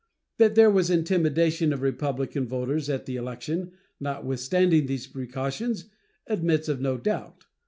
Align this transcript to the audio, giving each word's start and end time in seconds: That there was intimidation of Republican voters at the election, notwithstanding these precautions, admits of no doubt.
That 0.39 0.55
there 0.55 0.71
was 0.71 0.89
intimidation 0.89 1.71
of 1.71 1.83
Republican 1.83 2.47
voters 2.47 2.89
at 2.89 3.05
the 3.05 3.17
election, 3.17 3.73
notwithstanding 3.99 4.87
these 4.87 5.05
precautions, 5.05 5.91
admits 6.25 6.67
of 6.67 6.81
no 6.81 6.97
doubt. 6.97 7.45